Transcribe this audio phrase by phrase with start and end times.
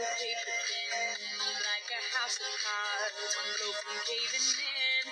[0.00, 1.16] paper thin,
[1.60, 5.02] like a house of cards, one blow from caving in?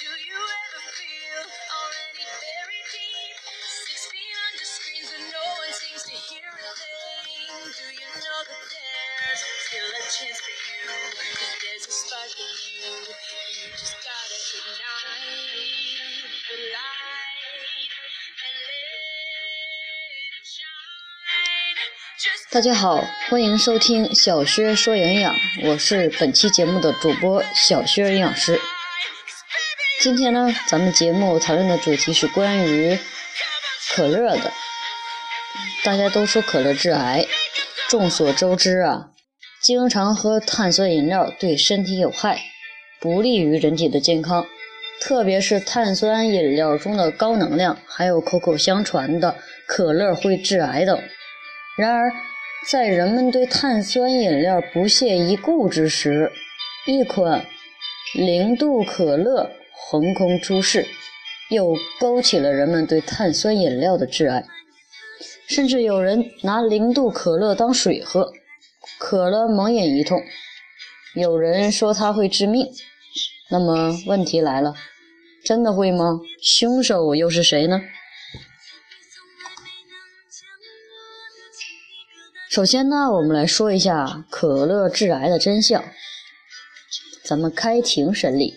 [0.00, 3.36] Do you ever feel already buried deep,
[3.84, 7.60] six feet under screens and no one seems to hear a thing?
[7.76, 10.84] Do you know that there's still a chance for you?
[11.60, 17.17] there's a spark in you, you just gotta ignite the light
[22.50, 25.32] 大家好，欢迎收听小薛说营养，
[25.62, 28.58] 我是本期节目的主播小薛营养师。
[30.00, 32.98] 今天呢，咱们节目讨论的主题是关于
[33.94, 34.52] 可乐的。
[35.84, 37.24] 大家都说可乐致癌，
[37.88, 39.10] 众所周知啊，
[39.62, 42.40] 经常喝碳酸饮料对身体有害，
[42.98, 44.44] 不利于人体的健康。
[45.00, 49.36] 特别是碳酸饮料中的高能量，还有口口相传的
[49.68, 51.00] 可乐会致癌等。
[51.78, 52.12] 然而，
[52.68, 56.32] 在人们对碳酸饮料不屑一顾之时，
[56.88, 57.46] 一款
[58.14, 60.84] 零度可乐横空出世，
[61.50, 64.44] 又勾起了人们对碳酸饮料的挚爱。
[65.46, 68.32] 甚至有人拿零度可乐当水喝，
[68.98, 70.20] 渴了猛饮一通。
[71.14, 72.66] 有人说它会致命。
[73.50, 74.74] 那么问题来了，
[75.44, 76.20] 真的会吗？
[76.42, 77.80] 凶手又是谁呢？
[82.50, 85.84] 首先呢，我们来说一下可乐致癌的真相。
[87.22, 88.54] 咱们开庭审理。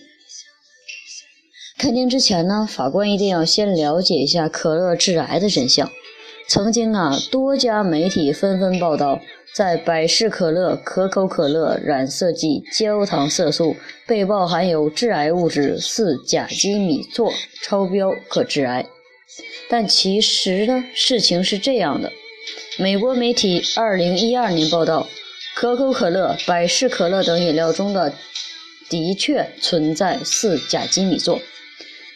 [1.77, 5.91] 开庭之前呢，法官一定要先了解一下可乐致癌的真相。
[6.47, 9.19] 曾经啊，多家媒体纷纷报道，
[9.53, 13.75] 在百事可乐、可口可乐染色剂、焦糖色素
[14.07, 17.29] 被曝含有致癌物质四甲基米唑，
[17.61, 18.85] 超标可致癌。
[19.69, 22.09] 但其实呢，事情是这样的。
[22.77, 25.09] 美国媒体2012年报道，
[25.53, 28.13] 可口可乐、百事可乐等饮料中的
[28.89, 31.41] 的确存在四甲基米唑，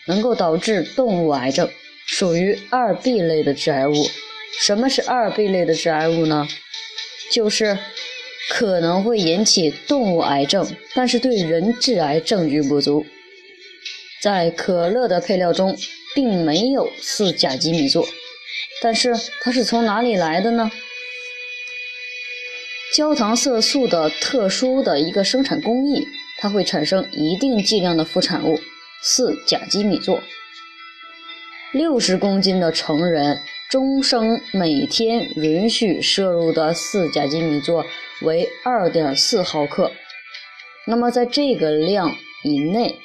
[0.07, 1.69] 能够导致动物癌症，
[2.07, 3.93] 属于二 B 类的致癌物。
[4.61, 6.47] 什么是二 B 类的致癌物呢？
[7.31, 7.77] 就是
[8.49, 13.05] 可能会引起动物癌症，但是对人致癌证据不足。
[14.21, 15.77] 在可乐的配料中
[16.15, 18.07] 并没有四甲基米唑。
[18.85, 20.69] 但是它是从哪里来的呢？
[22.93, 26.05] 焦糖色素的特殊的一个生产工艺，
[26.37, 28.59] 它会产生一定剂量的副产物
[29.01, 30.21] 四甲基米唑。
[31.71, 33.41] 六十公斤的成人
[33.71, 37.83] 终生每天允许摄入的四甲基米唑
[38.21, 39.91] 为二点四毫克，
[40.85, 42.99] 那么在这个量以内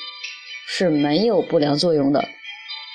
[0.68, 2.28] 是没有不良作用的，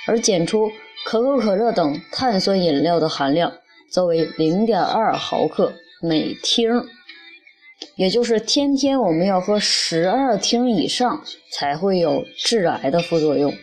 [0.06, 0.72] 而检出。
[1.06, 3.54] 可口可乐等碳酸饮料的含量
[3.92, 5.72] 则为零点二毫克
[6.02, 6.84] 每听，
[7.96, 13.54] 也就是天天我们要喝十二听以上才会有致癌的副作用。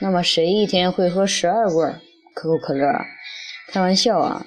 [0.00, 2.00] 那么谁一天会喝十二罐
[2.34, 3.04] 可口可乐啊？
[3.68, 4.44] 开玩笑啊！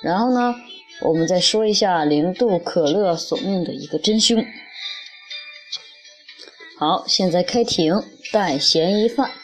[0.00, 0.54] 然后呢，
[1.00, 4.46] 我们再说一下零度可乐索命的一个真凶。
[6.78, 8.00] 好，现在开庭，
[8.32, 9.41] 带嫌疑犯。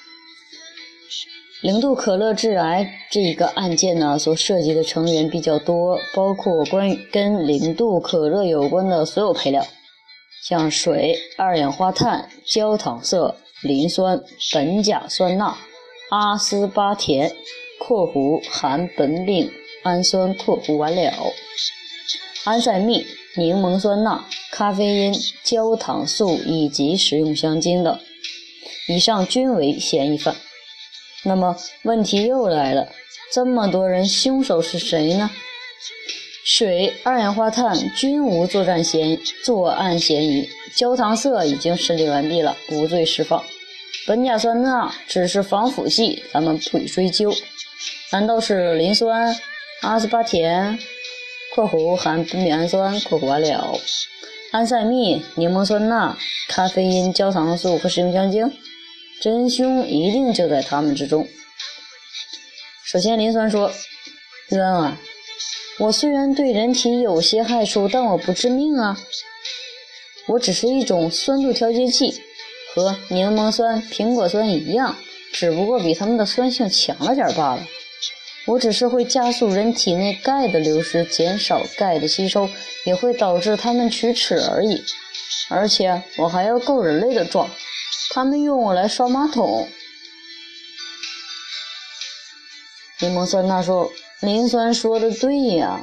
[1.61, 9.67] 零度可乐致癌这个案件呢，所涉及的成员比较多，包括关于跟零度可乐有关的所有配料，
[10.45, 15.57] 像水、二氧化碳、焦糖色、磷酸、苯甲酸钠、
[16.11, 17.35] 阿斯巴甜
[17.85, 19.51] （括弧含苯丙
[19.83, 21.13] 氨酸括弧完了）、
[22.47, 23.05] 安赛蜜、
[23.37, 27.99] 柠檬酸钠、咖啡因、焦糖素以及食用香精等，
[28.87, 30.37] 以上均为嫌疑犯。
[31.29, 32.89] 那么问题又来了，
[33.33, 35.31] 这么多人，凶手是谁呢？
[36.45, 43.45] 水、二氧化碳均无作战嫌作案嫌疑，焦糖色已经审理完毕了，无罪释放。
[44.07, 47.31] 苯甲酸钠只是防腐剂，咱们不予追究。
[48.11, 49.37] 难道是磷酸、
[49.83, 50.79] 阿斯巴甜
[51.55, 53.79] （括弧含苯丙氨酸括弧完了）、
[54.51, 56.17] 安赛蜜、柠檬酸钠、
[56.49, 58.51] 咖啡因、焦糖素和食用香精？
[59.21, 61.27] 真凶一定就在他们之中。
[62.85, 63.73] 首先，磷酸说
[64.51, 64.99] ：“冤啊！
[65.81, 68.97] 我虽然对人体有些害处，但我不致命啊。
[70.29, 72.21] 我只是一种酸度调节剂，
[72.75, 74.97] 和柠檬酸、苹果酸一样，
[75.33, 77.67] 只不过比它们的酸性强了点罢了。
[78.47, 82.49] 我只是会加速人体内钙的流失，减少钙的吸收，
[82.85, 84.83] 也会导致它们龋齿而已。
[85.51, 87.51] 而且，我还要够人类的壮。”
[88.11, 89.69] 他们用我来刷马桶。
[93.01, 93.91] 柠檬酸钠说
[94.21, 95.81] ：“磷酸说的对呀。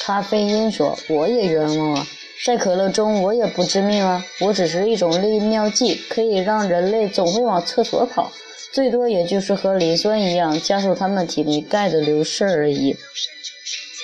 [0.00, 2.06] 咖啡因说：“我也冤枉啊，
[2.44, 8.30] 在可乐中我也不致命啊，我只是一种利尿剂，可以让人类总会往厕所跑，
[8.72, 12.96] 最多也就是和磷酸一样，加速他们体内钙的流失而已。”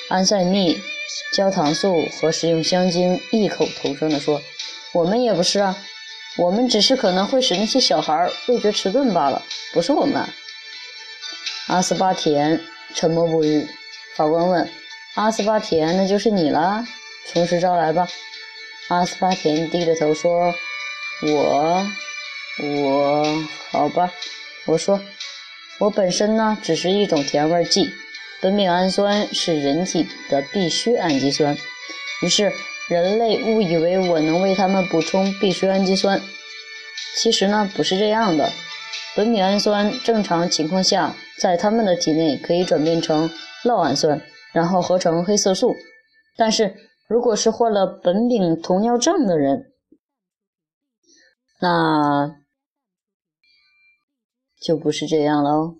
[0.08, 0.80] 安赛蜜、
[1.36, 4.42] 焦糖素和食用香精异口同声地说
[4.92, 5.76] ：“我们也不是啊，
[6.36, 9.42] 我们只是可能会使那些小孩味觉迟钝罢了，
[9.72, 10.26] 不是我们。”
[11.68, 12.60] 阿斯巴甜
[12.94, 13.66] 沉默不语。
[14.16, 14.70] 法官问。
[15.14, 16.86] 阿斯巴甜，那就是你了，
[17.26, 18.08] 从实招来吧。
[18.88, 20.54] 阿斯巴甜低着头说
[21.22, 21.86] ：“我，
[22.58, 24.10] 我，好吧。”
[24.64, 24.98] 我说
[25.78, 27.92] ：“我本身呢，只是一种甜味剂。
[28.40, 31.56] 苯丙氨酸是人体的必需氨基酸。
[32.22, 32.52] 于是
[32.88, 36.20] 人类误以为我能为他们补充必需氨基酸。
[37.16, 38.50] 其实呢，不是这样的。
[39.16, 43.30] 苯丙氨酸正常情况下，在他们的体内可以转变成
[43.64, 44.20] 酪氨酸。”
[44.52, 45.74] 然后合成黑色素，
[46.36, 46.74] 但是
[47.08, 49.72] 如果是患了苯丙酮尿症的人，
[51.58, 52.36] 那
[54.60, 55.76] 就不是这样了哦，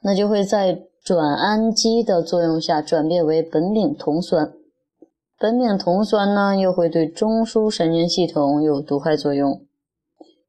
[0.00, 4.54] 那就会在转氨基的作用下转变为苯丙酮酸，
[5.38, 9.66] 苯丙酮酸呢又会对中枢神经系统有毒害作用，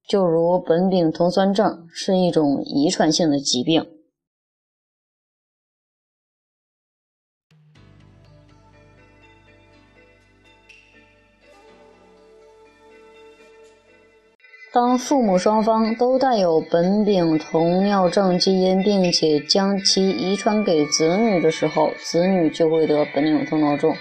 [0.08, 3.86] 就如苯丙酮酸症是一种遗传性的疾病。
[14.72, 23.94] 当父母双方都带有苯丙酮尿症基因，并且将其遗传给子女的时候，子女就会得苯丙酮尿症。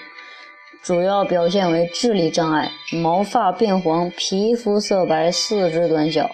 [0.86, 6.30] 主要表现为智力障碍、毛发变黄、皮肤色白、四肢短小。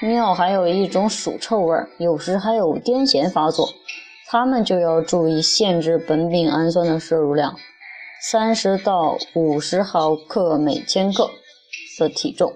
[0.00, 3.68] 尿还有一种鼠臭味，有时还有癫痫发作。
[4.28, 7.56] 他们就要注意限制苯丙氨酸的摄入量，
[8.20, 11.30] 三十到五十毫克每千克
[12.00, 12.52] 的体重。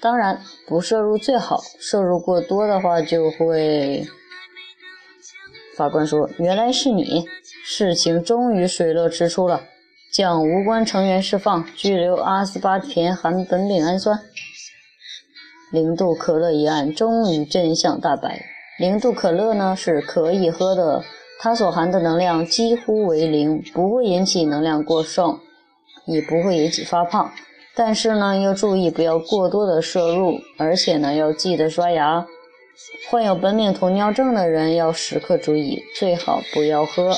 [0.00, 4.06] 当然，不摄入最好，摄入过多的话就会。
[5.76, 7.26] 法官说：“原来是你，
[7.66, 9.60] 事情终于水落石出了，
[10.16, 14.18] 将无关成员释放，拘留阿斯巴甜含苯丙氨酸。
[15.70, 18.40] 零度可乐一案终于真相大白。
[18.78, 21.04] 零度可乐呢是可以喝的，
[21.38, 25.38] 它所含的能量几乎为零，不会引起能量过剩，
[26.06, 27.30] 也不会引起发胖。”
[27.76, 32.26] 但是呢，要注意不要过多的摄入，而且呢，要记得刷牙。
[33.10, 37.14] 患有苯丙酮尿症的人要时刻注意，最好不要喝。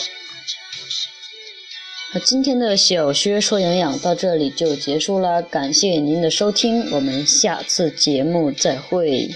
[2.14, 9.28] 那今天的小薛说营养到这里就结束了，感谢您的收听，我们下次节目再会。